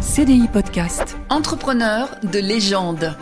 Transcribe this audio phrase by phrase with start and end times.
[0.00, 1.18] CDI Podcast.
[1.28, 3.14] Entrepreneur de légende.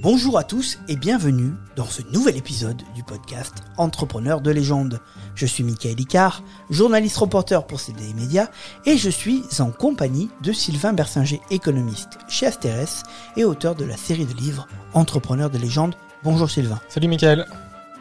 [0.00, 4.98] Bonjour à tous et bienvenue dans ce nouvel épisode du podcast Entrepreneur de légende.
[5.34, 8.50] Je suis Michael Icard, journaliste reporter pour CDI Média
[8.86, 13.02] et je suis en compagnie de Sylvain Bersinger, économiste chez Asterès
[13.36, 15.96] et auteur de la série de livres Entrepreneur de légende.
[16.24, 16.80] Bonjour Sylvain.
[16.88, 17.44] Salut Michael.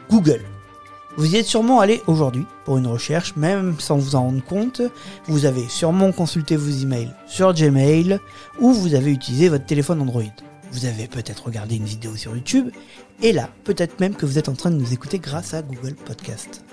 [0.09, 0.41] Google.
[1.17, 4.81] Vous y êtes sûrement allé aujourd'hui pour une recherche, même sans vous en rendre compte.
[5.27, 8.19] Vous avez sûrement consulté vos emails sur Gmail
[8.59, 10.23] ou vous avez utilisé votre téléphone Android.
[10.73, 12.69] Vous avez peut-être regardé une vidéo sur YouTube
[13.21, 15.95] et là, peut-être même que vous êtes en train de nous écouter grâce à Google
[15.95, 16.65] Podcast.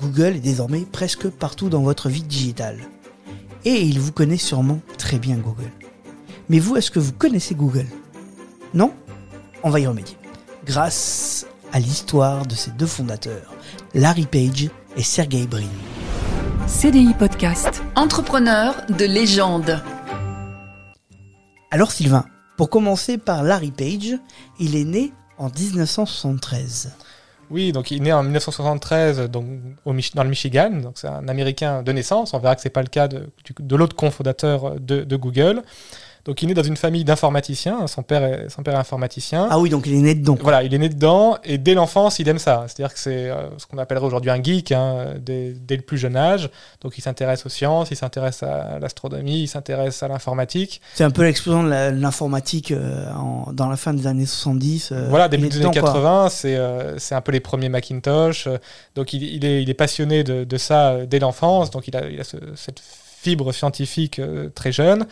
[0.00, 2.78] Google est désormais presque partout dans votre vie digitale.
[3.64, 5.70] Et il vous connaît sûrement très bien Google.
[6.48, 7.86] Mais vous, est-ce que vous connaissez Google?
[8.74, 8.92] Non?
[9.62, 10.16] On va y remédier.
[10.66, 13.52] Grâce à l'histoire de ces deux fondateurs,
[13.94, 15.62] Larry Page et Sergey Brin.
[16.66, 17.82] CDI Podcast.
[17.96, 19.80] Entrepreneur de légende.
[21.70, 22.24] Alors Sylvain,
[22.56, 24.14] pour commencer par Larry Page,
[24.58, 26.92] il est né en 1973.
[27.50, 29.46] Oui, donc il est né en 1973 donc,
[29.86, 32.34] au Mich- dans le Michigan, donc c'est un Américain de naissance.
[32.34, 35.62] On verra que c'est pas le cas de, de l'autre cofondateur de, de Google.
[36.28, 37.86] Donc il est né dans une famille d'informaticiens.
[37.86, 39.48] Son père est, son père est informaticien.
[39.50, 40.36] Ah oui, donc il est né dedans.
[40.42, 42.66] Voilà, il est né dedans et dès l'enfance, il aime ça.
[42.68, 45.96] C'est-à-dire que c'est euh, ce qu'on appellerait aujourd'hui un geek hein, dès, dès le plus
[45.96, 46.50] jeune âge.
[46.82, 50.82] Donc il s'intéresse aux sciences, il s'intéresse à l'astronomie, il s'intéresse à l'informatique.
[50.94, 53.06] C'est un peu l'explosion de l'informatique euh,
[53.52, 54.90] dans la fin des années 70.
[54.92, 55.92] euh, Voilà, il début des années dedans, quoi.
[55.94, 58.48] 80, c'est euh, c'est un peu les premiers Macintosh.
[58.94, 61.70] donc il, il est, il est passionné de, de ça euh, dès l'enfance.
[61.70, 62.82] Donc il a, il a ce- cette
[63.20, 65.06] fibre scientifique euh, très jeune.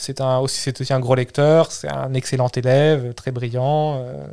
[0.00, 4.26] C'est un, aussi, aussi un gros lecteur, c'est un excellent élève, très brillant, euh,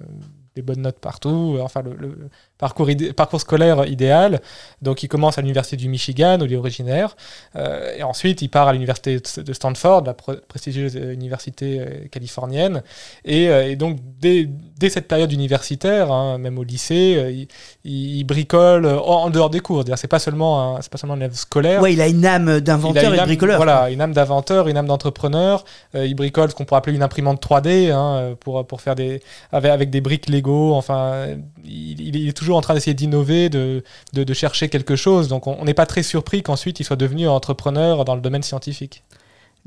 [0.56, 1.58] des bonnes notes partout.
[1.62, 4.42] Enfin, le parcours, parcours scolaire idéal.
[4.82, 7.16] Donc il commence à l'université du Michigan, où il est originaire.
[7.56, 12.08] Euh, et ensuite, il part à l'université de Stanford, la pre- prestigieuse euh, université euh,
[12.12, 12.82] californienne.
[13.26, 14.48] Et, euh, et donc, dès,
[14.80, 17.48] dès cette période universitaire, hein, même au lycée,
[17.84, 19.78] il, il bricole en, en dehors des cours.
[19.78, 21.82] C'est-à-dire, C'est pas seulement un, c'est pas seulement un élève scolaire.
[21.82, 23.58] Ouais, il a une âme Il a d'inventeur une et de âme- bricoleur.
[23.58, 25.64] Voilà, une âme d'inventeur, une âme d'entrepreneur.
[25.96, 29.22] Euh, il bricole ce qu'on pourrait appeler une imprimante 3D hein, pour, pour faire des
[29.52, 30.74] avec, avec des briques Lego.
[30.74, 31.28] Enfin,
[31.66, 35.28] il, il est toujours en train d'essayer d'innover, de, de, de chercher quelque chose.
[35.28, 39.04] Donc, on n'est pas très surpris qu'ensuite il soit devenu entrepreneur dans le domaine scientifique.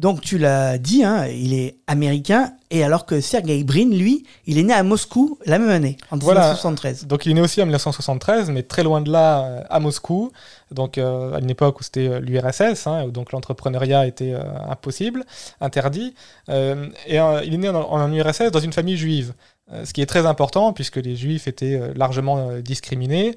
[0.00, 4.56] Donc tu l'as dit, hein, il est américain, et alors que Sergey Brin, lui, il
[4.56, 6.40] est né à Moscou la même année, en Voilà.
[6.40, 7.06] 1973.
[7.06, 10.32] Donc il est né aussi en 1973, mais très loin de là, euh, à Moscou,
[10.70, 14.40] donc euh, à une époque où c'était euh, l'URSS, hein, où donc l'entrepreneuriat était euh,
[14.70, 15.26] impossible,
[15.60, 16.14] interdit.
[16.48, 19.34] Euh, et il est né en, en URSS dans une famille juive.
[19.72, 23.36] Euh, Ce qui est très important puisque les juifs étaient euh, largement euh, discriminés.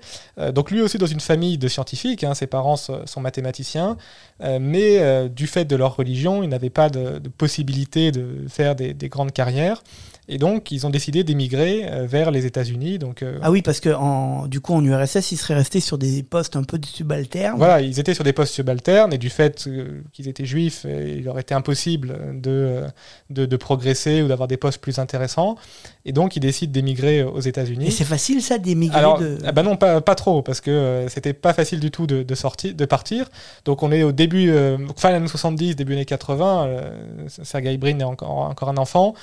[0.53, 3.97] Donc lui aussi dans une famille de scientifiques, hein, ses parents so- sont mathématiciens,
[4.41, 8.45] euh, mais euh, du fait de leur religion, ils n'avaient pas de, de possibilité de
[8.49, 9.83] faire des, des grandes carrières.
[10.29, 12.97] Et donc ils ont décidé d'émigrer euh, vers les États-Unis.
[12.97, 16.23] Donc Ah oui, parce que en, du coup, en URSS, il serait resté sur des
[16.23, 17.57] postes un peu subalternes.
[17.57, 19.67] Voilà, ils étaient sur des postes subalternes et du fait
[20.13, 22.83] qu'ils étaient juifs, il leur était impossible de,
[23.29, 25.55] de, de progresser ou d'avoir des postes plus intéressants.
[26.05, 27.91] Et donc, ils décident d'émigrer aux Et États-Unis.
[27.91, 29.37] c'est facile, ça, d'émigrer Alors, de...
[29.45, 32.35] ah bah non, pas, pas trop, parce que c'était pas facile du tout de, de
[32.35, 33.29] sortir, de partir.
[33.65, 36.65] Donc, on est au début, euh, fin des années 70, début années 80.
[36.65, 39.13] Euh, Sergey Brin est encore, encore un enfant.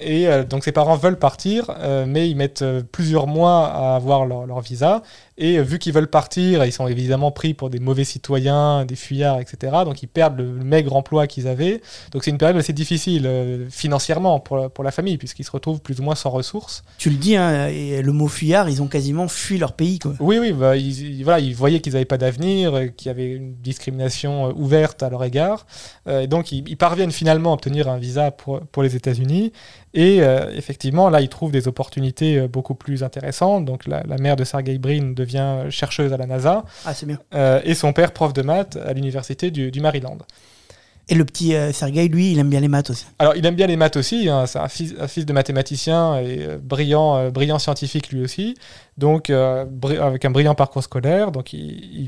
[0.00, 4.26] Et euh, donc, ses parents veulent partir, euh, mais ils mettent plusieurs mois à avoir
[4.26, 5.02] leur visa.
[5.36, 8.94] Et euh, vu qu'ils veulent partir, ils sont évidemment pris pour des mauvais citoyens, des
[8.94, 9.72] fuyards, etc.
[9.84, 11.80] Donc, ils perdent le maigre emploi qu'ils avaient.
[12.12, 15.50] Donc, c'est une période assez difficile euh, financièrement pour, la- pour la famille, puisqu'ils se
[15.50, 16.84] retrouvent plus ou moins sans ressources.
[16.98, 19.98] Tu le dis, hein, et le mot fuyard, ils ont quasiment fui leur pays.
[19.98, 20.12] Quoi.
[20.20, 23.32] Oui, oui, bah, ils, voilà, ils voyaient qu'ils n'avaient pas d'avenir, euh, qu'il y avait
[23.32, 25.66] une discrimination euh, ouverte à leur égard.
[26.06, 29.52] Euh, et donc, ils, ils parviennent finalement à obtenir un visa pour, pour les États-Unis.
[29.96, 33.64] Et euh, effectivement, là, ils trouvent des opportunités euh, beaucoup plus intéressantes.
[33.64, 37.18] Donc, la, la mère de Sergey Brin devient chercheuse à la NASA Ah, c'est bien.
[37.34, 40.18] euh, et son père prof de maths à l'université du, du Maryland.
[41.10, 43.04] Et le petit euh, Sergei, lui, il aime bien les maths aussi.
[43.18, 44.28] Alors, il aime bien les maths aussi.
[44.28, 48.22] hein, c'est un fils, un fils de mathématicien et euh, brillant, euh, brillant scientifique lui
[48.22, 48.56] aussi.
[48.96, 49.66] Donc, euh,
[50.00, 51.30] avec un brillant parcours scolaire.
[51.30, 51.60] Donc, il,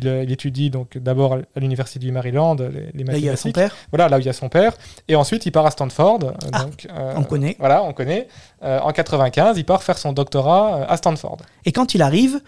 [0.02, 3.36] il, il étudie donc d'abord à l'université du Maryland les, les Là, il y a
[3.36, 3.54] son mathématiques.
[3.54, 3.76] père.
[3.90, 4.72] Voilà, là où il y a son père.
[5.08, 6.32] Et ensuite, il part à Stanford.
[6.52, 7.56] Ah, donc, on connaît.
[7.58, 8.28] Voilà, on connaît.
[8.62, 11.38] En 95, il part faire son doctorat à Stanford.
[11.66, 12.40] Et quand il arrive,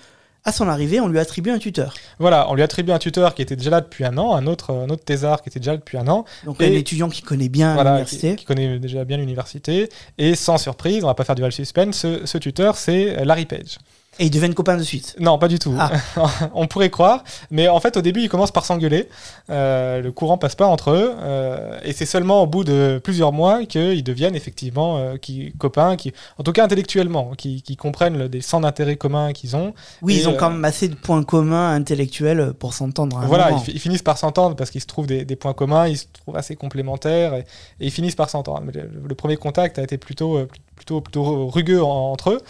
[0.45, 1.95] à son arrivée, on lui attribue un tuteur.
[2.19, 4.73] Voilà, on lui attribue un tuteur qui était déjà là depuis un an, un autre,
[4.73, 6.25] un autre thésard qui était déjà là depuis un an.
[6.45, 8.31] Donc, Et- un étudiant qui connaît bien voilà, l'université.
[8.31, 9.89] qui, qui connaît déjà bien l'université.
[10.17, 13.47] Et sans surprise, on va pas faire du val suspense, ce, ce tuteur, c'est Larry
[13.47, 13.79] Page.
[14.21, 15.15] Et ils deviennent copains de suite.
[15.21, 15.75] Non, pas du tout.
[15.79, 15.91] Ah.
[16.55, 19.09] On pourrait croire, mais en fait, au début, ils commencent par s'engueuler.
[19.51, 23.33] Euh, le courant passe pas entre eux, euh, et c'est seulement au bout de plusieurs
[23.33, 28.19] mois qu'ils deviennent effectivement euh, qui, copains, qui, en tout cas intellectuellement, qui, qui comprennent
[28.19, 29.73] le- des centres d'intérêt communs qu'ils ont.
[30.03, 33.21] Oui, Et, ils ont quand même assez de points communs intellectuels pour s'entendre.
[33.27, 36.07] Voilà, ils, finissent par s'entendre parce qu'ils se trouvent des, des points communs, ils se
[36.25, 37.41] trouvent assez complémentaires et,
[37.81, 38.65] et ils finissent par s'entendre.
[38.75, 40.39] Le, le premier contact a été plutôt,
[40.79, 42.41] plutôt, plutôt rugueux en- entre eux.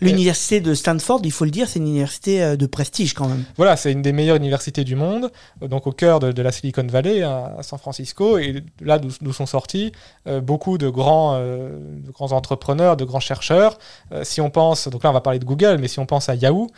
[0.00, 3.42] L'université de Stanford, il faut le dire, c'est une université euh, de prestige quand même.
[3.56, 6.86] Voilà, c'est une des meilleures universités du monde, donc au cœur de, de la Silicon
[6.86, 9.90] Valley, à, San Francisco, et là d'où sont sortis
[10.28, 11.70] euh, beaucoup de grands, euh,
[12.06, 13.76] de grands entrepreneurs, de grands chercheurs.
[14.12, 16.28] Euh, si on pense, donc là on va parler de Google, mais si on pense
[16.28, 16.68] à Yahoo,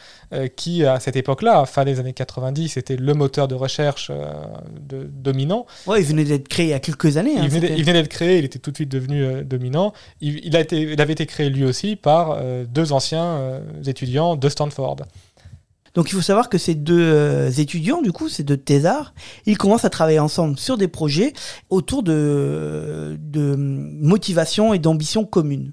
[0.56, 4.11] qui à cette époque-là, fin des années 90, était le moteur de recherche
[4.88, 5.67] de- dominant.
[5.87, 7.37] Ouais, il venait d'être créé il y a quelques années.
[7.37, 9.93] hein, il venait, d'être créé, il était tout de suite devenu dominant.
[10.23, 13.60] Il, il a été, il avait été créé lui aussi par euh, deux anciens euh,
[13.87, 14.96] étudiants de Stanford.
[15.94, 19.12] Donc il faut savoir que ces deux euh, étudiants, du coup, ces deux thésards,
[19.44, 21.32] ils commencent à travailler ensemble sur des projets
[21.69, 25.72] autour de, de motivation et d'ambition commune.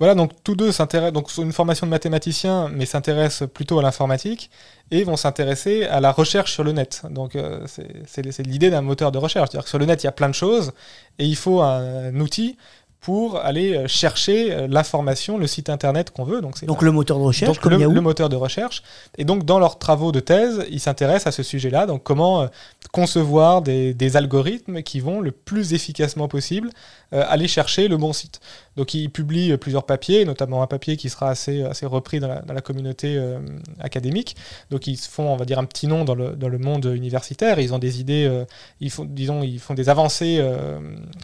[0.00, 3.82] Voilà, donc tous deux s'intéressent, donc sont une formation de mathématiciens, mais s'intéressent plutôt à
[3.82, 4.50] l'informatique
[4.90, 7.02] et vont s'intéresser à la recherche sur le net.
[7.10, 9.50] Donc euh, c'est- l'idée d'un moteur de recherche.
[9.50, 10.72] C'est-à-dire que sur le net, il y a plein de choses
[11.20, 12.56] et il faut un, un outil
[13.04, 16.40] pour aller euh, chercher euh, l'information, le site internet qu'on veut.
[16.40, 17.92] Donc Donc le moteur de recherche, donc comme le, Yahoo.
[17.92, 18.82] le moteur de recherche.
[19.18, 21.84] Et donc dans leurs travaux de thèse, ils s'intéressent à ce sujet-là.
[21.84, 22.46] Donc comment euh,
[22.92, 26.70] concevoir des, des algorithmes qui vont le plus efficacement possible
[27.14, 28.40] euh, aller chercher le bon site.
[28.76, 32.42] Donc ils publient plusieurs papiers, notamment un papier qui sera assez, assez repris dans la,
[32.42, 33.38] dans la communauté euh,
[33.78, 34.34] académique.
[34.70, 36.86] Donc ils se font, on va dire, un petit nom dans le, dans le monde
[36.86, 37.60] universitaire.
[37.60, 38.44] Ils ont des idées, euh,
[38.80, 40.42] ils font, disons, ils font des avancées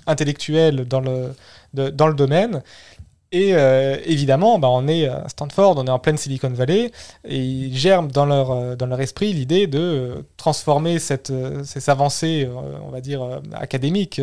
[0.07, 1.33] intellectuelles dans le,
[1.75, 2.63] dans le domaine.
[3.33, 6.91] Et euh, évidemment, bah, on est à Stanford, on est en pleine Silicon Valley,
[7.25, 11.91] et ils germent dans leur, euh, dans leur esprit l'idée de transformer cette, euh, ces
[11.91, 14.21] avancées, euh, on va dire, académiques,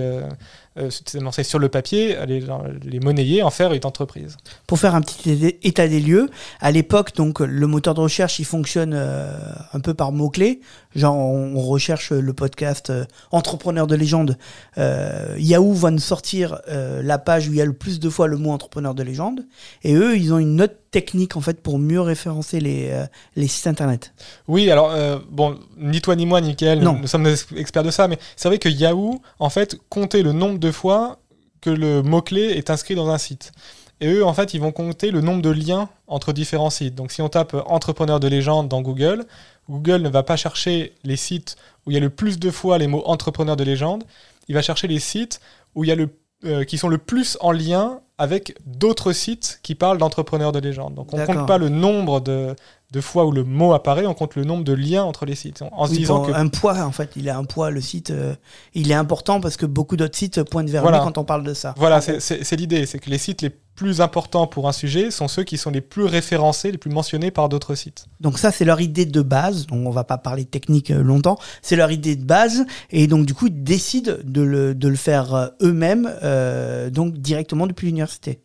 [0.77, 2.43] euh, sur le papier, les,
[2.83, 4.37] les monnayer, en faire une entreprise.
[4.67, 6.29] Pour faire un petit éta- état des lieux,
[6.59, 9.31] à l'époque, donc le moteur de recherche, il fonctionne euh,
[9.73, 10.61] un peu par mots-clés.
[10.95, 14.37] Genre, on, recherche le podcast euh, Entrepreneur de légende.
[14.77, 18.09] Euh, Yahoo va nous sortir euh, la page où il y a le plus de
[18.09, 19.45] fois le mot entrepreneur de légende.
[19.83, 23.05] Et eux, ils ont une autre technique en fait pour mieux référencer les, euh,
[23.35, 24.13] les sites internet.
[24.47, 26.93] Oui, alors, euh, bon, ni toi ni moi, ni Mickaël, Non.
[26.93, 30.23] nous, nous sommes des experts de ça, mais c'est vrai que Yahoo, en fait, comptait
[30.23, 31.19] le nombre de fois
[31.61, 33.51] que le mot-clé est inscrit dans un site.
[33.99, 36.93] Et eux, en fait, ils vont compter le nombre de liens entre différents sites.
[36.93, 39.25] Donc, si on tape entrepreneur de légende dans Google,
[39.69, 41.55] Google ne va pas chercher les sites
[41.85, 44.03] où il y a le plus de fois les mots entrepreneur de légende.
[44.47, 45.41] Il va chercher les sites
[45.73, 46.09] où il y a le,
[46.45, 50.95] euh, qui sont le plus en lien avec d'autres sites qui parlent d'entrepreneurs de légende.
[50.95, 51.35] Donc, on D'accord.
[51.35, 52.55] compte pas le nombre de,
[52.93, 55.61] de fois où le mot apparaît, on compte le nombre de liens entre les sites.
[55.73, 58.33] En se disant que Un poids, en fait, il a un poids, le site, euh,
[58.73, 60.99] il est important parce que beaucoup d'autres sites pointent vers Voilà.
[60.99, 61.73] lui quand on parle de ça.
[61.77, 65.43] Voilà, c'est- l'idée, c'est que les sites les plus importants pour un sujet sont ceux
[65.43, 68.05] qui sont les plus référencés, les plus mentionnés par d'autres sites.
[68.21, 69.67] Donc ça, c'est leur idée de base.
[69.67, 71.37] Donc on va pas parler technique euh, longtemps.
[71.61, 72.65] C'est leur idée de base.
[72.89, 77.17] Et donc du coup, ils décident de le, de le faire euh, eux-mêmes, euh, donc
[77.17, 78.39] directement depuis l'université.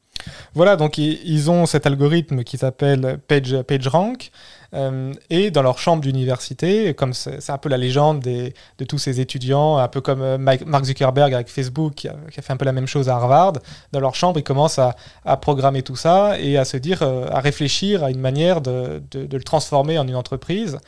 [0.54, 4.30] Voilà, donc ils ont cet algorithme qui s'appelle Page, PageRank.
[4.74, 9.20] euh, et dans leur chambre d'université, comme c'est un peu la légende de tous ces
[9.20, 12.64] étudiants, un peu comme euh, Mike- Mark Zuckerberg avec Facebook, qui a, fait un peu
[12.64, 13.54] la même chose à Harvard,
[13.92, 14.94] dans leur chambre, ils commencent à,
[15.36, 19.42] programmer tout ça et à se dire, euh, à réfléchir à une manière de le
[19.42, 20.78] transformer en une entreprise.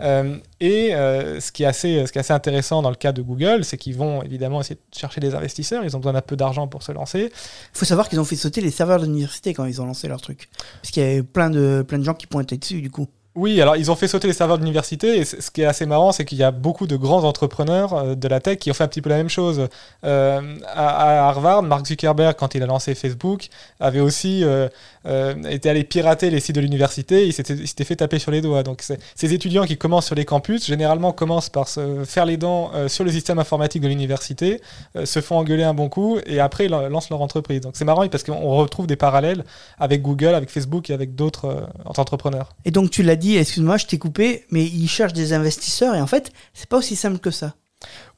[0.00, 3.96] Euh, et euh, ce, qui est assez, intéressant dans le cas de Google, c'est qu'ils
[3.96, 6.92] vont évidemment essayer de chercher des investisseurs, ils ont besoin d'un peu d'argent pour se
[6.92, 7.30] lancer.
[7.32, 10.08] Il faut savoir qu'ils ont fait sauter les serveurs de l'université quand ils ont lancé
[10.08, 10.48] leur truc.
[10.80, 13.08] Parce qu'il y avait plein de, plein de gens qui pointaient dessus, du coup.
[13.34, 15.86] Oui, alors ils ont fait sauter les serveurs de l'université et ce qui est assez
[15.86, 18.74] marrant, c'est qu'il y a beaucoup de grands entrepreneurs euh, de la tech qui ont
[18.74, 19.68] fait un petit peu la même chose.
[20.04, 23.48] Euh, à, Harvard, Mark Zuckerberg, quand il a lancé Facebook,
[23.80, 24.68] avait aussi euh,
[25.06, 28.62] euh, été allé pirater les sites de l'université, il s'était fait taper sur les doigts.
[28.62, 28.82] Donc
[29.14, 32.88] ces étudiants qui commencent sur les campus, généralement commencent par se faire les dents euh,
[32.88, 34.60] sur le système informatique de l'université,
[34.94, 37.62] euh, se font engueuler un bon coup et après ils lan- lancent leur entreprise.
[37.62, 39.42] Donc c'est marrant parce qu'on retrouve des parallèles
[39.78, 42.50] avec Google, avec Facebook et avec d'autres entrepreneurs.
[42.66, 46.00] Et donc tu l'as dit, excuse-moi, je t'ai coupé, mais ils cherchent des investisseurs et
[46.00, 47.54] en fait, c'est pas aussi simple que ça.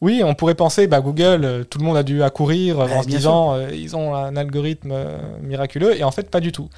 [0.03, 3.03] Oui, on pourrait penser, bah, Google, euh, tout le monde a dû accourir euh, en
[3.03, 6.69] se disant, euh, ils ont un algorithme euh, miraculeux, et en fait, pas du tout.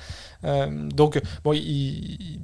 [0.45, 1.61] Euh, donc, bon, ils,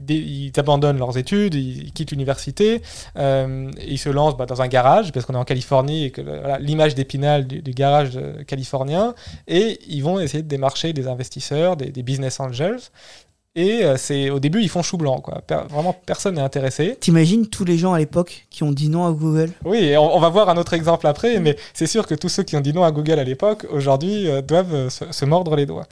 [0.09, 2.83] ils- ils abandonnent leurs études, ils, quittent l'université,
[3.17, 6.59] ils se lancent bah, dans un garage, parce qu'on est en Californie, et que voilà,
[6.59, 9.15] l'image d'épinal du, du garage californien,
[9.47, 12.81] et ils vont essayer de démarcher des investisseurs, des, des business angels.
[13.55, 15.21] Et euh, c'est au début, ils font chou blanc.
[15.21, 15.43] Quoi.
[15.47, 16.97] Per- vraiment, personne n'est intéressé.
[16.99, 19.51] T'imagines tous les gens à l'époque qui ont dit non à Google?
[19.67, 22.31] Oui, et on, on va voir un autre exemple après, mais c'est sûr que tous
[22.31, 25.25] ceux qui ont dit non à Google à l'époque, aujourd'hui, euh, doivent euh, se, se
[25.27, 25.87] mordre les doigts.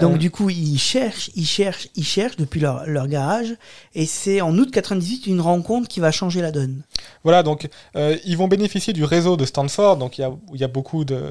[0.00, 3.54] Donc Euh, du coup, ils cherchent, ils cherchent, ils cherchent depuis leur, leur garage.
[3.94, 6.82] Et c'est en août 98 une rencontre qui va changer la donne.
[7.24, 10.66] Voilà, donc euh, ils vont bénéficier du réseau de Stanford, donc il y a, y
[10.68, 11.22] beaucoup de,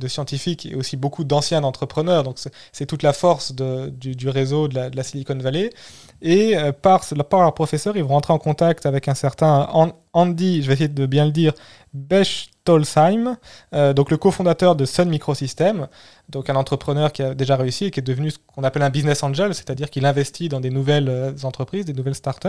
[0.00, 4.16] de scientifiques et aussi beaucoup d'anciens entrepreneurs, donc c'est- c'est toute la force de- du,
[4.16, 5.70] du réseau de la, de la Silicon Valley.
[6.20, 9.92] Et euh, par, par leur professeur, ils vont rentrer en contact avec un certain An-
[10.12, 11.52] Andy, je vais essayer de bien le dire,
[11.94, 13.36] Bechtolsheim,
[13.74, 15.88] euh, donc le cofondateur de Sun Microsystems,
[16.28, 18.90] donc un entrepreneur qui a déjà réussi et qui est devenu ce qu'on appelle un
[18.90, 22.48] business angel, c'est-à-dire qu'il investit dans des nouvelles euh, entreprises, des nouvelles startups,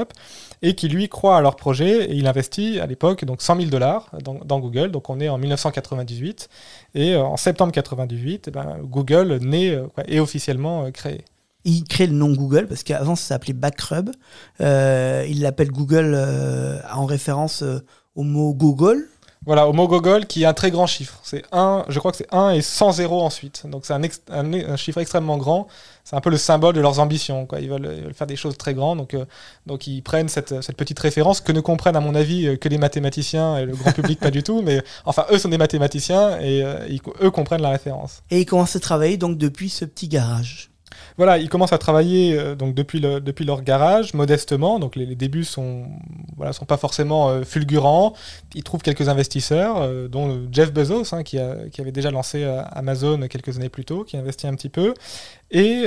[0.62, 3.70] et qui lui croit à leur projet et il investit à l'époque donc 100 000
[3.70, 4.91] dollars dans, Google.
[4.91, 6.50] Donc on est en 1998
[6.96, 10.91] et euh, en septembre 98, eh ben, Google naît est officiellement euh,
[11.65, 14.10] Ils créent le nom Google parce qu'avant ça s'appelait Backrub.
[14.62, 17.79] Euh, ils l'appellent Google euh, en référence euh,
[18.15, 19.08] au mot Google.
[19.46, 21.20] Voilà, au mot Google qui est un très grand chiffre.
[21.24, 23.63] C'est 1, je crois que c'est 1 et 100 zéros ensuite.
[23.67, 24.01] Donc c'est un,
[24.32, 25.67] un, un chiffre extrêmement grand.
[26.05, 27.46] C'est un peu le symbole de leurs ambitions.
[27.46, 27.60] Quoi.
[27.60, 29.00] Ils, veulent, ils veulent faire des choses très grandes.
[29.00, 29.25] Donc, euh,
[29.65, 32.70] donc ils prennent cette, cette petite référence que ne comprennent à mon avis euh, que
[32.70, 34.62] les mathématiciens et le grand public pas du tout.
[34.62, 38.24] Mais enfin, eux sont des mathématiciens et euh, ils- eux comprennent la référence.
[38.32, 40.70] Et ils commencent à travailler donc depuis ce petit garage.
[41.17, 44.79] Voilà, ils commencent à travailler euh, donc depuis, le, depuis leur garage, modestement.
[44.79, 45.86] Donc les, débuts sont,
[46.51, 48.13] sont pas forcément euh, fulgurants.
[48.55, 51.38] Ils trouvent quelques investisseurs, euh, dont Jeff Bezos, hein, qui,
[51.72, 54.93] qui avait déjà lancé Amazon quelques années plus tôt, qui investit un petit peu.
[55.51, 55.86] Et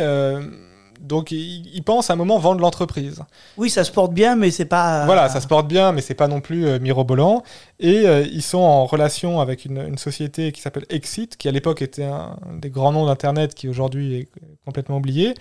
[1.01, 3.23] donc ils, ils pensent à un moment vendre l'entreprise.
[3.57, 5.05] Oui, ça se porte bien, mais c'est pas.
[5.07, 7.43] Voilà, ça se porte bien, mais c'est pas non plus euh, mirobolant.
[7.79, 11.53] Et euh, ils sont en relation avec une, une société qui s'appelle Exit, qui à
[11.53, 14.29] l'époque était un des grands noms d'Internet, qui aujourd'hui est
[14.65, 15.35] complètement oublié.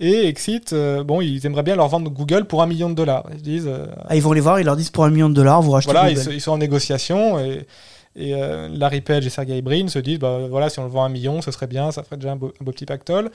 [0.00, 3.24] Et Exit, euh, bon, ils aimeraient bien leur vendre Google pour un million de dollars.
[3.34, 5.34] Ils disent, euh, Ah, ils vont les voir, ils leur disent pour un million de
[5.34, 6.34] dollars, vous rachetez voilà, ils, Google.
[6.34, 7.66] ils sont en négociation et,
[8.14, 11.04] et euh, Larry Page et Sergey Brin se disent, bah, voilà, si on le vend
[11.04, 13.30] un million, ce serait bien, ça ferait déjà un beau, un beau petit pactole.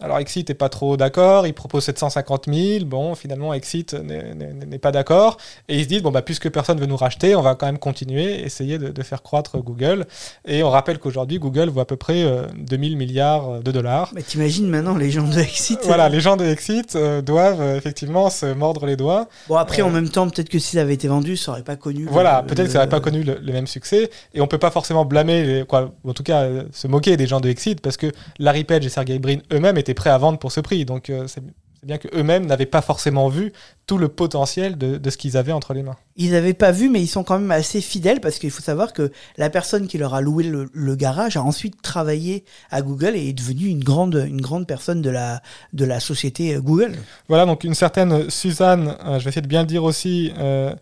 [0.00, 4.92] Alors Exit n'est pas trop d'accord, il propose 750 000, bon, finalement Exit n'est- pas
[4.92, 5.36] d'accord,
[5.68, 7.78] et ils se disent, bon, bah, puisque personne veut nous racheter, on va quand même
[7.78, 10.06] continuer, essayer de, de faire croître Google.
[10.46, 14.10] Et on rappelle qu'aujourd'hui, Google vaut à peu près euh, 2000 milliards de dollars.
[14.14, 15.80] Mais t'imagines maintenant les gens de Exit.
[15.84, 19.28] Voilà, les gens de Exit euh, doivent euh, effectivement se mordre les doigts.
[19.48, 21.76] Bon, après, en même temps, peut-être que si ça avait été vendu, ça aurait pas
[21.76, 22.06] connu.
[22.10, 24.10] Voilà, peut-être que ça n'aurait pas connu le, le même succès.
[24.34, 27.40] Et on peut pas forcément blâmer, quoi, en tout cas euh, se moquer des gens
[27.40, 30.52] de Exit, parce que Larry Page et Sergey Brin eux-mêmes étaient prêts à vendre pour
[30.52, 30.84] ce prix.
[30.84, 31.42] Donc euh, c'est
[31.82, 33.54] bien qu'eux-mêmes n'avaient pas forcément vu
[33.86, 35.96] tout le potentiel de, de ce qu'ils avaient entre les mains.
[36.16, 38.92] Ils n'avaient pas vu, mais ils sont quand même assez fidèles parce qu'il faut savoir
[38.92, 43.16] que la personne qui leur a loué le, le garage a ensuite travaillé à Google
[43.16, 45.40] et est devenue une grande, une grande personne de la,
[45.72, 46.92] de la société euh, Google.
[47.28, 50.74] Voilà, donc une certaine Suzanne, euh, je vais essayer de bien le dire aussi, euh,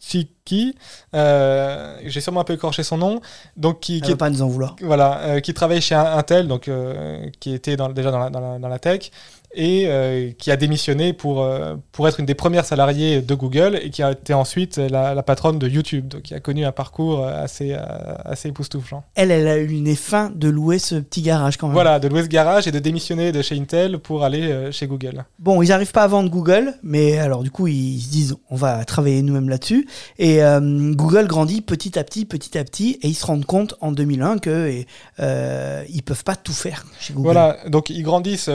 [0.00, 0.74] Dvokchiki,
[1.14, 3.20] euh, j'ai sûrement un peu écorché son nom,
[3.56, 4.76] donc qui, Elle qui est pas nous en vouloir.
[4.82, 8.40] voilà, euh, qui travaille chez Intel, donc euh, qui était dans- déjà dans la, dans
[8.40, 9.10] la- dans la tech,
[9.52, 13.78] et euh, qui a démissionné pour, euh, pour être une des premières salariées de Google
[13.82, 16.72] et qui a été ensuite la, la patronne de YouTube, donc qui a connu un
[16.72, 17.76] parcours euh, assez,
[18.24, 19.04] assez époustouflant.
[19.14, 21.74] Elle, elle a eu les fins de louer ce petit garage quand même.
[21.74, 24.86] Voilà, de louer ce garage et de démissionner de chez Intel pour aller euh, chez
[24.86, 25.24] Google.
[25.38, 28.56] Bon, ils n'arrivent pas à vendre Google, mais alors du coup, ils se disent, on
[28.56, 29.88] va travailler nous-mêmes là-dessus.
[30.18, 33.92] Et Google grandit petit à petit, petit à petit, et ils se rendent compte en
[33.92, 34.86] 2001 que et,
[35.18, 37.32] euh, ils peuvent pas tout faire chez Google.
[37.32, 38.50] Voilà, donc ils grandissent.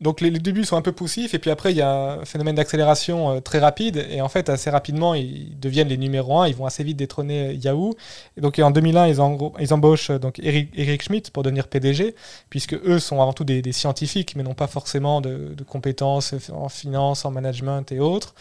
[0.00, 2.56] Donc les, débuts sont un peu poussifs et puis après il y a un phénomène
[2.56, 6.56] d'accélération euh, très rapide et en fait assez rapidement ils deviennent les numéros 1, ils
[6.56, 7.94] vont assez vite détrôner euh, Yahoo.
[8.36, 11.68] Et donc en 2001 ils, en- ils embauchent euh, donc Eric, Eric Schmidt pour devenir
[11.68, 12.16] PDG
[12.50, 17.24] puisque eux sont avant tout des, scientifiques mais n'ont pas forcément de, compétences en finance,
[17.24, 18.34] en management et autres.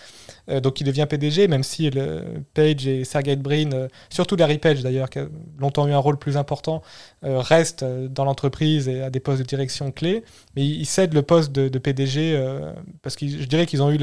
[0.62, 5.10] Donc il devient PDG même si le Page et Sergey Brin, surtout Larry Page d'ailleurs
[5.10, 6.82] qui a longtemps eu un rôle plus important,
[7.24, 10.24] reste euh, dans l'entreprise et à des postes de direction clés
[10.56, 13.92] mais ils cèdent le poste de, de PDG euh, parce que je dirais qu'ils ont
[13.92, 14.00] eu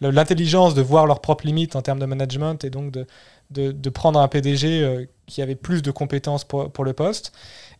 [0.00, 3.06] l'intelligence de voir leurs propres limites en termes de management et donc de,
[3.50, 7.32] de, de prendre un PDG euh, qui avait plus de compétences pour, pour le poste.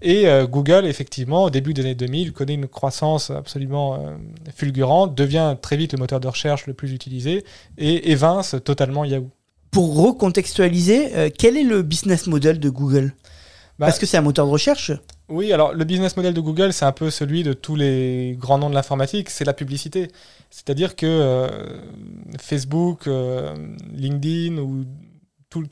[0.03, 4.17] Et euh, Google, effectivement, au début des années 2000, connaît une croissance absolument
[4.55, 7.45] fulgurante, devient très vite le moteur de recherche le plus utilisé
[7.79, 9.31] et évince totalement Yahoo.
[9.71, 13.15] Pour recontextualiser, quel est le business model de Google?
[13.79, 14.93] Bah, Parce que c'est un moteur de recherche.
[15.31, 18.59] Oui, alors le business model de Google, c'est un peu celui de tous les grands
[18.59, 20.09] noms de l'informatique, c'est la publicité.
[20.51, 21.49] C'est-à-dire que euh,
[22.39, 23.55] Facebook, euh,
[23.93, 24.85] LinkedIn ou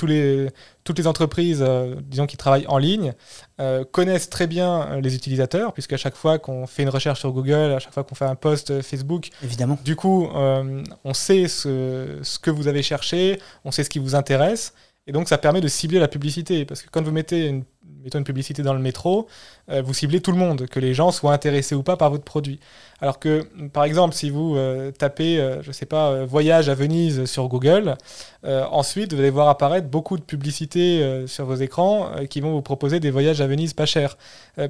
[0.06, 0.48] les,
[0.84, 3.14] toutes les entreprises, euh, disons, qui travaillent en ligne,
[3.60, 7.72] euh, connaissent très bien les utilisateurs, puisqu'à chaque fois qu'on fait une recherche sur Google,
[7.72, 9.78] à chaque fois qu'on fait un post Facebook, Évidemment.
[9.84, 13.98] du coup, euh, on sait ce, ce que vous avez cherché, on sait ce qui
[13.98, 14.74] vous intéresse,
[15.06, 17.64] et donc ça permet de cibler la publicité, parce que quand vous mettez une,
[18.02, 19.28] mettons une publicité dans le métro,
[19.70, 22.24] euh, vous ciblez tout le monde, que les gens soient intéressés ou pas par votre
[22.24, 22.60] produit.
[23.00, 27.24] Alors que, par exemple, si vous euh, tapez, euh, je sais pas, voyage à Venise
[27.26, 27.96] sur Google,
[28.44, 33.00] ensuite vous allez voir apparaître beaucoup de publicités sur vos écrans qui vont vous proposer
[33.00, 34.16] des voyages à Venise pas chers,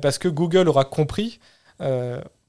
[0.02, 1.38] parce que Google aura compris.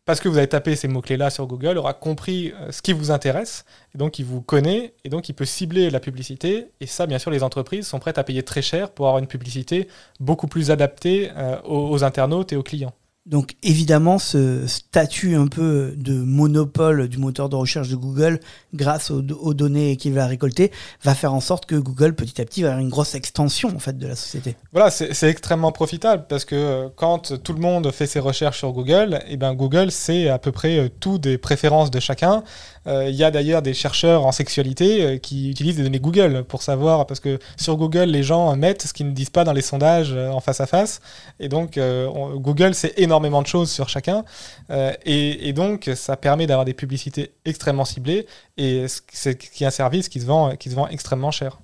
[0.10, 3.12] Parce que vous avez tapé ces mots-clés-là sur Google, aura compris euh, ce qui vous
[3.12, 3.64] intéresse,
[3.94, 6.72] et donc il vous connaît, et donc il peut cibler la publicité.
[6.82, 9.28] Et ça, bien sûr, les entreprises sont prêtes à payer très cher pour avoir une
[9.28, 9.88] publicité
[10.20, 12.96] beaucoup plus adaptée euh, aux internautes et aux clients.
[13.26, 18.40] Donc évidemment, ce statut un peu de monopole du moteur de recherche de Google,
[18.74, 19.22] grâce aux,
[19.54, 20.72] données qu'il va récolter,
[21.04, 23.78] va faire en sorte que Google, petit à petit, va avoir une grosse extension en
[23.80, 24.56] fait de la société.
[24.72, 28.60] Voilà, c'est c'est extrêmement profitable parce que euh, quand tout le monde fait ses recherches
[28.60, 32.44] sur Google, et ben Google sait à peu près euh, tout des préférences de chacun.
[32.88, 36.64] Euh, Il y a d'ailleurs des chercheurs en sexualité qui utilisent des données Google pour
[36.64, 39.62] savoir, parce que sur Google, les gens mettent ce qu'ils ne disent pas dans les
[39.62, 41.02] sondages en face à face.
[41.40, 44.24] Et donc, on- Google sait énormément de choses sur chacun.
[44.70, 48.28] Euh, et, donc, ça permet d'avoir des publicités extrêmement ciblées.
[48.58, 51.60] Et c'est un service qui se vend, qui se vend extrêmement cher.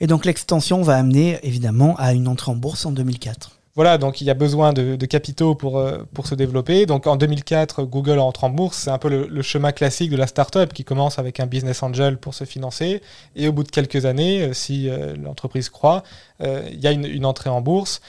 [0.00, 3.58] Et donc l'extension va amener évidemment à une entrée en bourse en 2004.
[3.76, 6.86] Voilà, donc il y a besoin de, capitaux pour, euh, pour se développer.
[6.86, 8.78] Donc en 2004, Google entre en bourse.
[8.78, 12.16] C'est un peu le, chemin classique de la startup qui commence avec un business angel
[12.18, 13.02] pour se financer.
[13.34, 16.04] Et au bout de quelques années, euh, si euh, l'entreprise croît,
[16.40, 18.00] euh, il y a une, entrée en bourse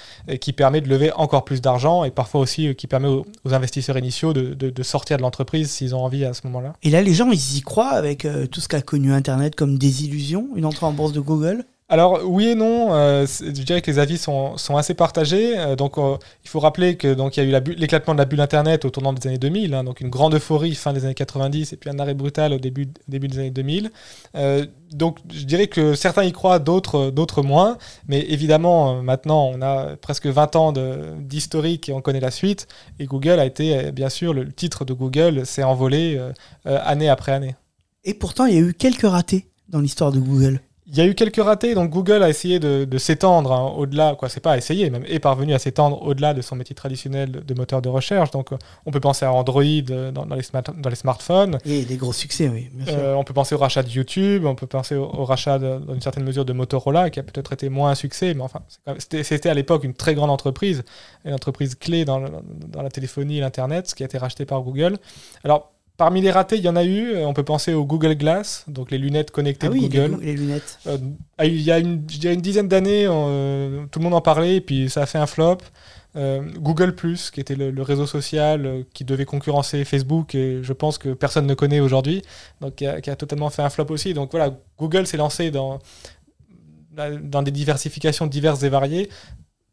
[0.42, 4.34] qui permet de lever encore plus d'argent et parfois aussi qui permet aux, investisseurs initiaux
[4.34, 6.74] de, de- de sortir de l'entreprise s'ils ont envie à ce moment-là.
[6.84, 10.50] Et là, les gens, ils y croient avec tout ce qu'a connu Internet comme désillusion,
[10.56, 11.64] une entrée en bourse de Google?
[11.88, 15.56] Alors oui et non, euh, je dirais que les avis sont, assez partagés.
[15.56, 18.26] Euh, donc euh, il faut rappeler que donc il y a eu l'éclatement de la
[18.26, 21.14] bulle internet au tournant des années 2000, hein, donc une grande euphorie fin des années
[21.14, 23.92] 90 et puis un arrêt brutal au début début des années 2000.
[24.34, 27.78] Euh, donc je dirais que certains y croient, d'autres d'autres moins.
[28.08, 30.74] Mais évidemment maintenant on a presque 20 ans
[31.20, 32.68] d'historique et on connaît la suite.
[32.98, 36.20] Et Google a été bien sûr le titre de Google s'est envolé
[36.66, 37.56] année après année.
[38.06, 40.62] Et pourtant, il y a eu quelques ratés dans l'histoire de Google.
[40.88, 44.14] Il y a eu quelques ratés, donc Google a essayé de, de s'étendre hein, au-delà,
[44.16, 47.54] quoi, c'est pas essayé, même est parvenu à s'étendre au-delà de son métier traditionnel de,
[47.56, 48.30] moteur de recherche.
[48.30, 51.58] Donc euh, on peut penser à Android euh, dans, dans les, smart- dans les smartphones,
[51.66, 52.96] Et des gros succès, oui, bien sûr.
[53.00, 55.80] Euh, on peut penser au rachat de YouTube, on peut penser au, au rachat de-
[55.80, 58.60] dans une certaine mesure de Motorola, qui a peut-être été moins un succès, mais enfin,
[59.00, 60.84] c'était c'était à l'époque une très grande entreprise,
[61.26, 62.30] une entreprise clé dans, le-
[62.68, 64.98] dans la téléphonie et l'Internet, ce qui a été racheté par Google.
[65.44, 68.16] Alors, parmi les ratés, il y en a eu, euh, on peut penser au Google
[68.16, 70.24] Glass, donc les lunettes connectées ah oui, les, Google.
[70.24, 70.80] les lunettes.
[70.88, 70.98] Euh,
[71.44, 75.04] il y a une, dizaine d'années, euh, tout le monde en parlait, et puis ça
[75.04, 75.58] a fait un flop.
[76.16, 80.74] Euh, Google Plus, qui était le, le réseau social qui devait concurrencer Facebook, et je
[80.74, 82.22] pense que personne ne connaît aujourd'hui,
[82.62, 84.14] donc qui a, qui a totalement fait un flop aussi.
[84.14, 85.80] Donc voilà, Google s'est lancé dans,
[87.22, 89.10] dans des diversifications diverses et variées,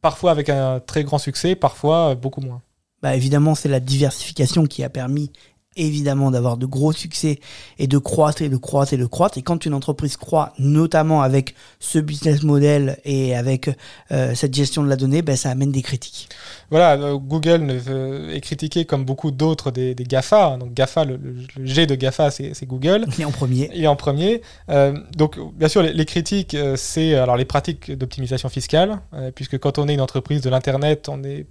[0.01, 2.61] parfois avec un très grand succès, parfois beaucoup moins.
[3.03, 5.33] Bah, évidemment, c'est la diversification qui a permis
[5.77, 7.41] évidemment d'avoir de gros succès
[7.79, 9.39] et de croître et de croître et de croître.
[9.39, 13.71] Et quand une entreprise croît, notamment avec ce business model et avec
[14.11, 16.29] euh, cette gestion de la donnée, ben, ça amène des critiques.
[16.71, 20.57] Voilà, euh, Google veut- est critiqué comme beaucoup d'autres des, des GAFA.
[20.59, 21.19] Donc GAFA, le,
[21.65, 23.07] G de GAFA, c'est Google.
[23.19, 24.43] Et en premier, Il est en premier.
[24.69, 29.31] Euh, donc, bien sûr, les, les critiques, euh, c'est alors les pratiques d'optimisation fiscale, euh,
[29.31, 31.47] puisque quand on est une entreprise de l'internet, on n'est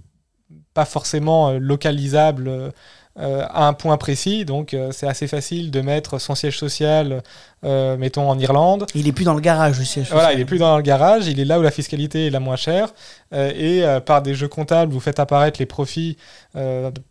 [0.74, 2.72] pas forcément euh, localisable
[3.18, 4.44] euh, euh, à un point précis.
[4.44, 7.22] Donc, euh, c'est assez facile de mettre son siège social,
[7.64, 8.86] euh, mettons en Irlande.
[8.94, 10.38] il est plus dans le garage, le siège Voilà, social.
[10.38, 12.56] il est plus dans le garage, il est là où la fiscalité est la moins
[12.56, 12.88] chère.
[13.34, 16.18] Et par des jeux comptables, vous faites apparaître les profits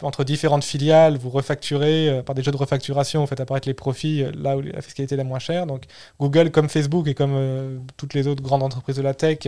[0.04, 4.24] entre différentes filiales, vous refacturez, par des jeux de refacturation, vous faites apparaître les profits
[4.38, 5.66] là où la fiscalité est la moins chère.
[5.66, 5.84] Donc
[6.20, 9.40] Google, comme Facebook et comme toutes les autres grandes entreprises de la tech,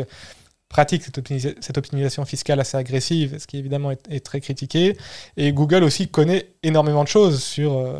[0.69, 4.97] pratique cette, optimisa- cette optimisation fiscale assez agressive, ce qui évidemment est, est très critiqué.
[5.38, 7.99] Et Google aussi connaît énormément de choses sur euh,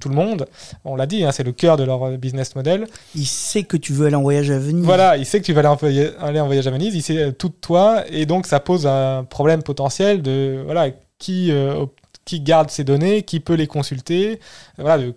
[0.00, 0.46] tout le monde.
[0.84, 2.86] On l'a dit, hein, c'est le cœur de leur euh, business model.
[3.14, 4.84] Il sait que tu veux aller en voyage à Venise.
[4.84, 7.02] Voilà, il sait que tu vas aller en, voya- aller en voyage à Venise, il
[7.02, 11.50] sait euh, tout de toi, et donc ça pose un problème potentiel de voilà qui
[11.50, 11.86] euh,
[12.24, 14.40] qui garde ces données, qui peut les consulter,
[14.78, 15.14] euh, voilà, de-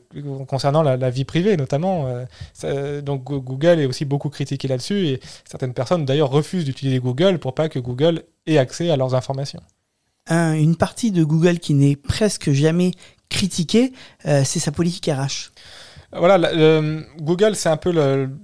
[0.48, 2.08] concernant la, la vie privée notamment.
[2.08, 6.66] euh, ça- donc Go- Google est aussi beaucoup critiqué là-dessus, et certaines personnes d'ailleurs refusent
[6.66, 9.62] d'utiliser Google pour pas que Google ait accès à leurs informations.
[10.28, 12.92] Un- une partie de Google qui n'est presque jamais
[13.30, 13.92] critiquée,
[14.26, 15.52] euh, c'est sa politique RH.
[16.16, 17.92] Voilà, le- Google, c'est un peu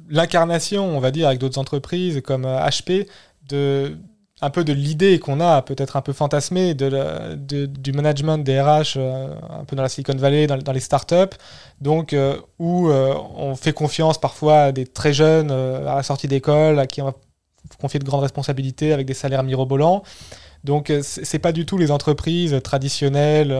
[0.09, 3.07] l'incarnation, on va dire, avec d'autres entreprises comme HP,
[3.47, 3.95] de,
[4.41, 8.93] un peu de l'idée qu'on a, peut-être un peu fantasmée, de, du management des RH,
[8.95, 11.35] euh, un peu dans la Silicon Valley, dans, les startups,
[11.81, 16.27] donc euh, où euh, on fait confiance parfois à des très jeunes à la sortie
[16.27, 17.15] d'école, à qui on va
[17.81, 20.03] confier de grandes responsabilités avec des salaires mirobolants.
[20.65, 23.57] Donc c'est pas du tout les entreprises traditionnelles,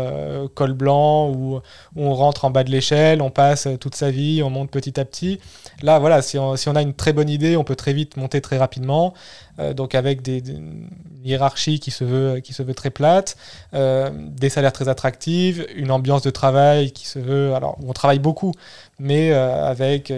[0.54, 1.62] col blanc, où,
[1.96, 5.06] on rentre en bas de l'échelle, on passe toute sa vie, on monte petit à
[5.06, 5.40] petit.
[5.82, 8.58] Là, voilà, si on a une très bonne idée, on peut très vite monter très
[8.58, 9.14] rapidement.
[9.60, 10.42] Euh, donc avec des,
[11.24, 13.36] hiérarchie qui se veut, qui se veut très plate,
[13.74, 18.20] euh, des salaires très attractifs, une ambiance de travail qui se veut, alors on travaille
[18.20, 18.54] beaucoup,
[19.00, 20.12] mais euh, avec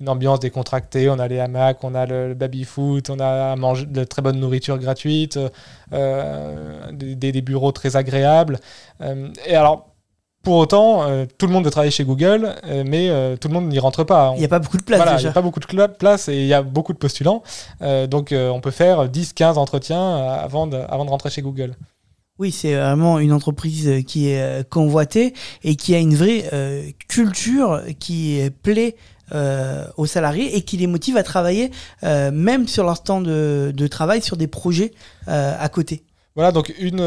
[0.00, 1.10] une ambiance décontractée.
[1.10, 4.40] On a les hamacs, on a le, baby-foot, on a à manger de très bonne
[4.40, 5.38] nourriture gratuite,
[5.92, 8.58] des, des- bureaux très agréables.
[9.46, 9.86] Et alors,
[10.46, 13.54] pour autant, euh, tout le monde veut travailler chez Google, euh, mais euh, tout le
[13.54, 14.30] monde n'y rentre pas.
[14.36, 16.28] Il n'y a pas beaucoup de place Voilà, il n'y a pas beaucoup de place
[16.28, 17.42] et il y a beaucoup de postulants.
[17.80, 21.74] Donc, on peut faire 10-15 entretiens euh, avant de, avant de rentrer chez Google.
[22.38, 28.40] Oui, c'est vraiment une entreprise qui est convoitée et qui a une vraie culture qui
[28.62, 28.94] plaît
[29.34, 31.72] euh, aux salariés et qui les motive à travailler
[32.04, 34.92] euh, même sur leur temps de, de travail sur des projets
[35.26, 36.04] euh, à côté.
[36.36, 37.00] Voilà, donc une,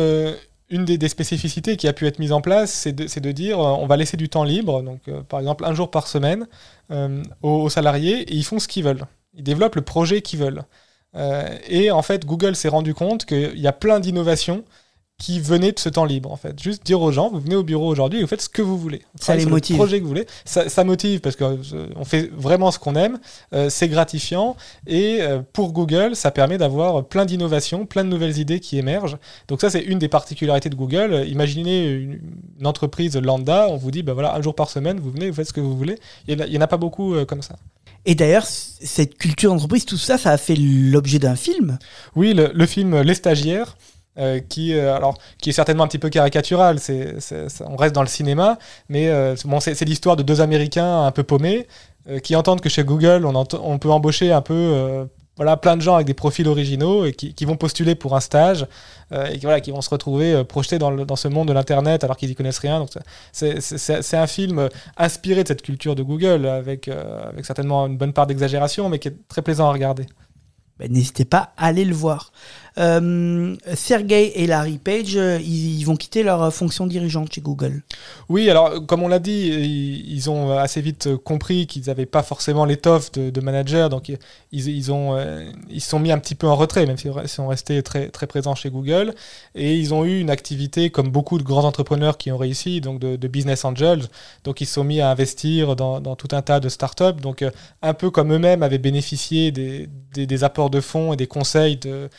[0.69, 3.87] une des, spécificités qui a pu être mise en place, c'est de, dire euh, on
[3.87, 6.47] va laisser du temps libre, donc euh, par exemple un jour par semaine,
[6.91, 9.05] euh, aux, salariés et ils font ce qu'ils veulent.
[9.33, 10.63] Ils développent le projet qu'ils veulent.
[11.67, 14.63] Et en fait, Google s'est rendu compte qu'il y a plein d'innovations
[15.19, 16.59] qui venaient de ce temps libre, en fait.
[16.59, 18.77] Juste dire aux gens, vous venez au bureau aujourd'hui et vous faites ce que vous
[18.77, 19.03] voulez.
[19.13, 19.75] Vous Ça les sur le motive.
[19.75, 20.25] projet que vous voulez.
[20.45, 21.59] Ça, ça motive parce qu'on
[22.05, 23.19] fait vraiment ce qu'on aime,
[23.53, 24.55] euh, c'est gratifiant
[24.87, 29.17] et euh, pour Google, ça permet d'avoir plein d'innovations, plein de nouvelles idées qui émergent.
[29.47, 31.13] Donc ça, c'est une des particularités de Google.
[31.13, 32.19] Euh, Imaginez une,
[32.59, 35.35] une entreprise lambda, on vous dit, ben voilà, un jour par semaine, vous venez, vous
[35.35, 35.97] faites ce que vous voulez.
[36.27, 37.55] Il n'y en, a pas beaucoup euh, comme ça.
[38.05, 41.77] Et d'ailleurs, cette culture d'entreprise, tout ça, ça a fait l'objet d'un film?
[42.15, 43.75] Oui, le, le film Les Stagiaires,
[44.19, 47.15] euh, qui, euh, alors, qui est certainement un petit peu caricatural, c'est,
[47.65, 48.57] on reste dans le cinéma,
[48.89, 51.67] mais euh, bon, c'est, l'histoire de deux Américains un peu paumés
[52.23, 56.07] qui entendent que chez Google, on, peut embaucher un peu voilà, plein de gens avec
[56.07, 58.65] des profils originaux et qui, vont postuler pour un stage
[59.11, 62.29] et qui, voilà, qui vont se retrouver projetés dans, ce monde de l'Internet alors qu'ils
[62.29, 62.83] n'y connaissent rien.
[63.31, 68.25] C'est, un film inspiré de cette culture de Google avec, avec certainement une bonne part
[68.25, 70.07] d'exagération, mais qui est très plaisant à regarder.
[70.79, 72.31] Ben, N'hésitez pas à aller le voir.
[72.79, 77.81] Euh, Sergey et Larry Page, euh, ils, vont quitter leur fonction dirigeante chez Google.
[78.29, 79.47] Oui, alors comme on l'a dit,
[80.07, 84.17] ils, ont assez vite compris qu'ils n'avaient pas forcément l'étoffe de, manager, donc ils,
[84.51, 87.81] ils, ont, euh, ils sont mis un petit peu en retrait, même s'ils sont restés
[87.83, 89.13] très, très présents chez Google.
[89.55, 92.99] Et ils ont eu une activité comme beaucoup de grands entrepreneurs qui ont réussi, donc
[92.99, 94.03] de, business angels.
[94.43, 97.21] Donc ils se sont mis à investir dans, tout un tas de startups.
[97.21, 101.77] Donc euh, un peu comme eux-mêmes avaient bénéficié des, apports de fonds et des conseils
[101.77, 102.09] de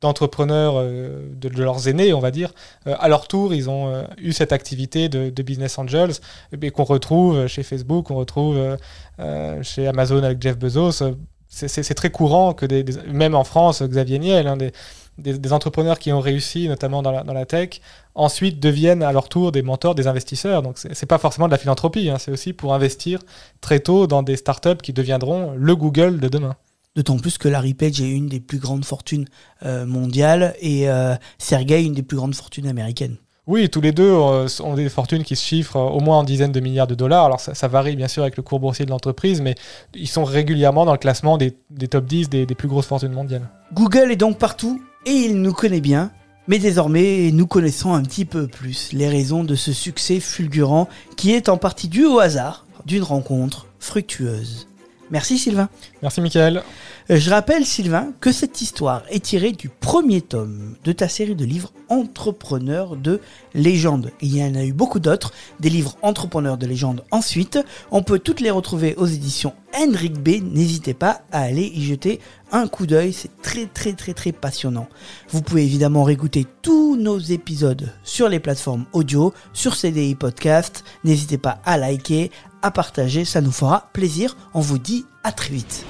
[0.00, 2.52] d'entrepreneurs euh, de, leurs aînés, on va dire,
[2.86, 6.12] euh, à leur tour, ils ont euh, eu cette activité de, business angels
[6.60, 8.78] et qu'on retrouve chez Facebook, qu'on retrouve
[9.18, 11.02] euh, chez Amazon avec Jeff Bezos.
[11.48, 12.66] C'est très courant que,
[13.10, 14.72] même en France, Xavier Niel, hein, des,
[15.18, 17.80] des, entrepreneurs qui ont réussi, notamment dans la, tech,
[18.14, 20.62] ensuite deviennent à leur tour des mentors, des investisseurs.
[20.62, 23.20] Donc c'est pas forcément de la philanthropie, hein, c'est aussi pour investir
[23.60, 26.56] très tôt dans des startups qui deviendront le Google de demain.
[26.94, 29.24] D'autant plus que Larry Page est une des plus grandes fortunes
[29.64, 33.16] euh, mondiales et euh, Sergey une des plus grandes fortunes américaines.
[33.46, 36.52] Oui, tous les deux euh, ont des fortunes qui se chiffrent au moins en dizaines
[36.52, 37.24] de milliards de dollars.
[37.24, 39.54] Alors ça, ça varie bien sûr avec le cours boursier de l'entreprise, mais
[39.94, 43.12] ils sont régulièrement dans le classement des, des top 10 des, des plus grosses fortunes
[43.12, 43.48] mondiales.
[43.72, 46.12] Google est donc partout et il nous connaît bien.
[46.46, 51.32] Mais désormais, nous connaissons un petit peu plus les raisons de ce succès fulgurant qui
[51.32, 54.66] est en partie dû au hasard d'une rencontre fructueuse.
[55.12, 55.68] Merci Sylvain.
[56.00, 56.62] Merci Michael.
[57.10, 61.44] Je rappelle Sylvain que cette histoire est tirée du premier tome de ta série de
[61.44, 63.20] livres Entrepreneurs de
[63.52, 64.10] légende.
[64.22, 67.58] Et il y en a eu beaucoup d'autres, des livres Entrepreneurs de légende ensuite.
[67.90, 70.42] On peut toutes les retrouver aux éditions Henrik B.
[70.42, 72.18] N'hésitez pas à aller y jeter
[72.50, 74.88] un coup d'œil, c'est très très très très passionnant.
[75.28, 80.84] Vous pouvez évidemment réécouter tous nos épisodes sur les plateformes audio, sur CDI Podcast.
[81.04, 82.30] N'hésitez pas à liker,
[82.62, 84.36] à partager, ça nous fera plaisir.
[84.54, 85.84] On vous dit à très vite.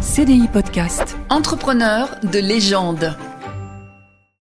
[0.00, 1.16] CDI Podcast.
[1.28, 3.14] Entrepreneur de légende.